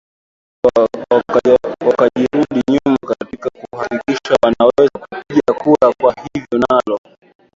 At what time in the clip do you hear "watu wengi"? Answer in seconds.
0.81-1.85